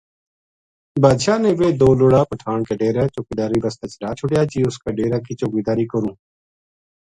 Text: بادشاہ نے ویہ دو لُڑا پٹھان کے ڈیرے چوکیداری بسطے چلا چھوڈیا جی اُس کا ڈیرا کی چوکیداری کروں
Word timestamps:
بادشاہ 1.03 1.37
نے 1.43 1.51
ویہ 1.59 1.77
دو 1.81 1.89
لُڑا 1.99 2.21
پٹھان 2.29 2.59
کے 2.67 2.73
ڈیرے 2.79 3.03
چوکیداری 3.13 3.59
بسطے 3.63 3.87
چلا 3.93 4.11
چھوڈیا 4.17 4.41
جی 4.51 4.59
اُس 4.65 4.75
کا 4.81 4.89
ڈیرا 4.97 5.17
کی 5.25 5.33
چوکیداری 5.39 5.85
کروں 5.91 6.13